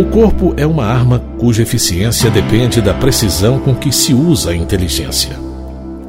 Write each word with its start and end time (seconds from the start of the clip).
O 0.00 0.04
corpo 0.06 0.54
é 0.56 0.66
uma 0.66 0.86
arma 0.86 1.18
cuja 1.38 1.60
eficiência 1.60 2.30
depende 2.30 2.80
da 2.80 2.94
precisão 2.94 3.58
com 3.58 3.74
que 3.74 3.92
se 3.92 4.14
usa 4.14 4.52
a 4.52 4.56
inteligência. 4.56 5.38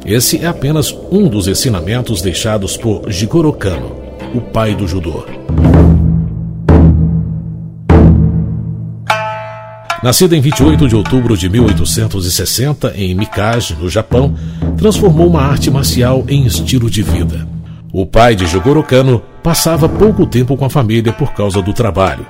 Esse 0.05 0.37
é 0.37 0.47
apenas 0.47 0.95
um 1.11 1.27
dos 1.27 1.45
ensinamentos 1.45 2.21
deixados 2.21 2.77
por 2.77 3.11
Jigoro 3.11 3.51
Kano, 3.51 3.91
o 4.33 4.39
pai 4.39 4.73
do 4.73 4.87
judô. 4.87 5.25
Nascida 10.01 10.37
em 10.37 10.39
28 10.39 10.87
de 10.87 10.95
outubro 10.95 11.35
de 11.35 11.49
1860 11.49 12.93
em 12.95 13.13
Mikage, 13.13 13.75
no 13.75 13.89
Japão, 13.89 14.33
transformou 14.77 15.27
uma 15.27 15.41
arte 15.41 15.69
marcial 15.69 16.23
em 16.29 16.45
estilo 16.45 16.89
de 16.89 17.03
vida. 17.03 17.45
O 17.91 18.05
pai 18.05 18.35
de 18.35 18.47
Jigoro 18.47 18.83
Kano 18.83 19.21
passava 19.43 19.89
pouco 19.89 20.25
tempo 20.25 20.55
com 20.55 20.63
a 20.63 20.69
família 20.69 21.11
por 21.11 21.33
causa 21.33 21.61
do 21.61 21.73
trabalho. 21.73 22.25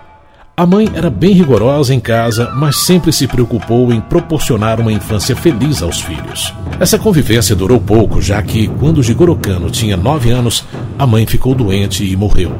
A 0.61 0.65
mãe 0.67 0.87
era 0.93 1.09
bem 1.09 1.33
rigorosa 1.33 1.91
em 1.91 1.99
casa, 1.99 2.51
mas 2.51 2.75
sempre 2.75 3.11
se 3.11 3.25
preocupou 3.25 3.91
em 3.91 3.99
proporcionar 3.99 4.79
uma 4.79 4.93
infância 4.93 5.35
feliz 5.35 5.81
aos 5.81 5.99
filhos. 5.99 6.53
Essa 6.79 6.99
convivência 6.99 7.55
durou 7.55 7.79
pouco, 7.79 8.21
já 8.21 8.39
que, 8.43 8.67
quando 8.67 9.01
Jigoro 9.01 9.35
Kano 9.35 9.71
tinha 9.71 9.97
nove 9.97 10.29
anos, 10.29 10.63
a 10.99 11.07
mãe 11.07 11.25
ficou 11.25 11.55
doente 11.55 12.05
e 12.05 12.15
morreu. 12.15 12.51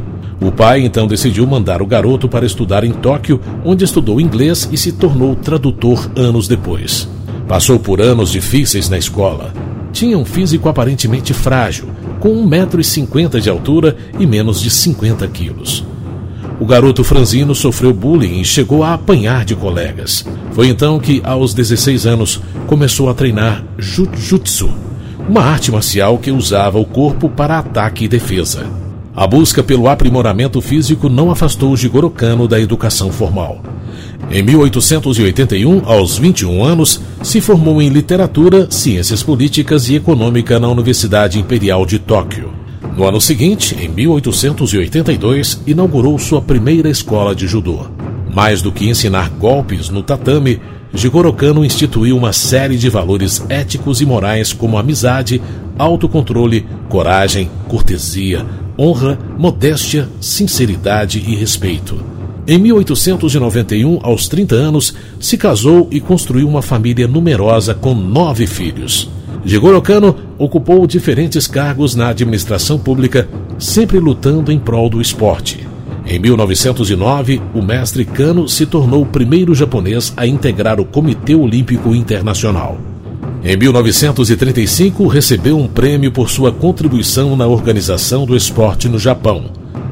O 0.42 0.52
pai 0.52 0.82
então 0.82 1.06
decidiu 1.06 1.46
mandar 1.46 1.80
o 1.80 1.86
garoto 1.86 2.28
para 2.28 2.44
estudar 2.44 2.84
em 2.84 2.92
Tóquio, 2.92 3.40
onde 3.64 3.86
estudou 3.86 4.20
inglês 4.20 4.68
e 4.72 4.78
se 4.78 4.94
tornou 4.94 5.36
tradutor 5.36 6.10
anos 6.16 6.48
depois. 6.48 7.08
Passou 7.48 7.78
por 7.78 8.02
anos 8.02 8.32
difíceis 8.32 8.90
na 8.90 8.98
escola. 8.98 9.54
Tinha 9.94 10.18
um 10.18 10.26
físico 10.26 10.68
aparentemente 10.68 11.36
frágil, 11.36 11.90
com 12.20 12.30
1,50m 12.50 13.40
de 13.40 13.48
altura 13.48 13.96
e 14.18 14.26
menos 14.26 14.60
de 14.60 14.72
50 14.72 15.28
quilos. 15.28 15.86
O 16.62 16.66
garoto 16.66 17.04
franzino 17.04 17.56
sofreu 17.56 17.92
bullying 17.92 18.40
e 18.40 18.46
chegou 18.46 18.84
a 18.84 18.94
apanhar 18.94 19.44
de 19.44 19.56
colegas. 19.56 20.24
Foi 20.52 20.68
então 20.68 21.00
que, 21.00 21.20
aos 21.24 21.56
16 21.56 22.06
anos, 22.06 22.40
começou 22.68 23.10
a 23.10 23.16
treinar 23.16 23.66
Jujutsu, 23.80 24.70
uma 25.28 25.42
arte 25.42 25.72
marcial 25.72 26.20
que 26.20 26.30
usava 26.30 26.78
o 26.78 26.86
corpo 26.86 27.28
para 27.28 27.58
ataque 27.58 28.06
e 28.06 28.08
defesa. 28.08 28.68
A 29.16 29.26
busca 29.26 29.64
pelo 29.64 29.88
aprimoramento 29.88 30.62
físico 30.62 31.10
não 31.10 31.32
afastou 31.32 31.76
Jigoro 31.76 32.12
Kano 32.12 32.48
da 32.48 32.60
educação 32.60 33.12
formal. 33.12 33.64
Em 34.30 34.44
1881, 34.44 35.82
aos 35.84 36.20
21 36.20 36.64
anos, 36.64 37.02
se 37.24 37.42
formou 37.42 37.82
em 37.82 37.90
literatura, 37.90 38.70
ciências 38.70 39.24
políticas 39.24 39.90
e 39.90 39.96
econômica 39.96 40.60
na 40.60 40.70
Universidade 40.70 41.40
Imperial 41.40 41.88
de 41.88 41.98
Tóquio. 41.98 42.51
No 42.96 43.08
ano 43.08 43.22
seguinte, 43.22 43.76
em 43.80 43.88
1882, 43.88 45.62
inaugurou 45.66 46.20
sua 46.20 46.42
primeira 46.42 46.90
escola 46.90 47.34
de 47.34 47.48
judô. 47.48 47.86
Mais 48.34 48.62
do 48.62 48.72
que 48.72 48.90
ensinar 48.90 49.30
golpes 49.30 49.90
no 49.90 50.04
tatame, 50.04 50.60
Jigoro 50.94 51.32
Kano 51.32 51.64
instituiu 51.64 52.18
uma 52.18 52.34
série 52.34 52.78
de 52.78 52.90
valores 52.90 53.44
éticos 53.48 54.02
e 54.02 54.06
morais 54.06 54.52
como 54.52 54.78
amizade, 54.78 55.42
autocontrole, 55.78 56.66
coragem, 56.90 57.50
cortesia, 57.68 58.46
honra, 58.78 59.18
modéstia, 59.38 60.10
sinceridade 60.20 61.24
e 61.26 61.36
respeito. 61.36 62.04
Em 62.46 62.58
1891, 62.58 64.00
aos 64.04 64.28
30 64.28 64.56
anos, 64.56 64.94
se 65.20 65.38
casou 65.38 65.88
e 65.92 66.02
construiu 66.02 66.48
uma 66.48 66.62
família 66.62 67.08
numerosa 67.08 67.74
com 67.74 67.94
nove 67.94 68.46
filhos. 68.46 69.10
Jigoro 69.44 69.82
Kano 69.82 70.16
ocupou 70.38 70.86
diferentes 70.86 71.48
cargos 71.48 71.96
na 71.96 72.10
administração 72.10 72.78
pública, 72.78 73.28
sempre 73.58 74.00
lutando 74.00 74.52
em 74.52 74.60
prol 74.60 74.90
do 74.90 75.02
esporte. 75.02 75.68
Em 76.06 76.20
1909, 76.20 77.42
o 77.54 77.62
mestre 77.62 78.06
Kano 78.06 78.48
se 78.48 78.66
tornou 78.66 79.02
o 79.02 79.06
primeiro 79.06 79.56
japonês 79.56 80.14
a 80.16 80.28
integrar 80.28 80.80
o 80.80 80.86
Comitê 80.86 81.36
Olímpico 81.36 81.96
Internacional. 81.96 82.78
Em 83.44 83.58
1935, 83.58 85.08
recebeu 85.08 85.58
um 85.58 85.68
prêmio 85.68 86.12
por 86.12 86.30
sua 86.30 86.52
contribuição 86.52 87.36
na 87.36 87.48
organização 87.48 88.26
do 88.26 88.36
esporte 88.36 88.88
no 88.88 89.00
Japão. 89.00 89.46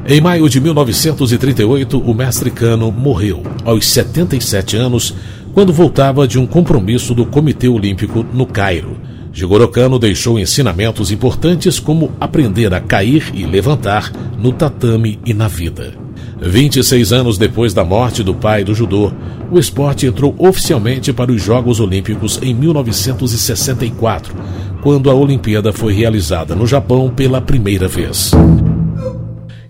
Em 0.06 0.20
maio 0.20 0.48
de 0.48 0.60
1938, 0.60 1.98
o 1.98 2.14
mestre 2.14 2.50
Kano 2.50 2.92
morreu, 2.92 3.42
aos 3.64 3.86
77 3.86 4.76
anos, 4.76 5.14
quando 5.52 5.72
voltava 5.72 6.28
de 6.28 6.38
um 6.38 6.46
compromisso 6.46 7.14
do 7.14 7.26
Comitê 7.26 7.68
Olímpico 7.68 8.24
no 8.32 8.46
Cairo. 8.46 9.09
Jigoro 9.32 9.68
Kano 9.68 9.98
deixou 9.98 10.38
ensinamentos 10.38 11.12
importantes 11.12 11.78
como 11.78 12.12
aprender 12.20 12.74
a 12.74 12.80
cair 12.80 13.30
e 13.32 13.44
levantar 13.44 14.12
no 14.38 14.52
tatame 14.52 15.20
e 15.24 15.32
na 15.32 15.46
vida. 15.46 15.94
26 16.40 17.12
anos 17.12 17.38
depois 17.38 17.72
da 17.74 17.84
morte 17.84 18.22
do 18.22 18.34
pai 18.34 18.64
do 18.64 18.74
judô, 18.74 19.12
o 19.50 19.58
esporte 19.58 20.06
entrou 20.06 20.34
oficialmente 20.38 21.12
para 21.12 21.30
os 21.30 21.42
Jogos 21.42 21.80
Olímpicos 21.80 22.38
em 22.42 22.54
1964, 22.54 24.34
quando 24.82 25.10
a 25.10 25.14
Olimpíada 25.14 25.72
foi 25.72 25.92
realizada 25.92 26.54
no 26.54 26.66
Japão 26.66 27.10
pela 27.10 27.40
primeira 27.40 27.86
vez. 27.86 28.32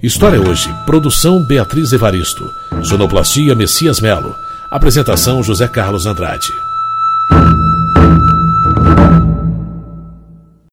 História 0.02 0.40
hoje, 0.40 0.72
produção 0.86 1.44
Beatriz 1.46 1.92
Evaristo, 1.92 2.42
sonoplastia 2.84 3.54
Messias 3.54 4.00
Melo, 4.00 4.34
apresentação 4.70 5.42
José 5.42 5.68
Carlos 5.68 6.06
Andrade. 6.06 6.52